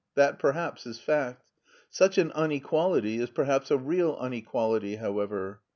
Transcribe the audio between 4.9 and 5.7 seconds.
however.